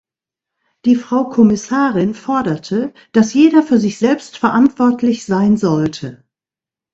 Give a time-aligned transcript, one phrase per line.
[0.85, 6.23] Die Frau Kommissarin forderte, dass jeder für sich selbst verantwortlich sein sollte.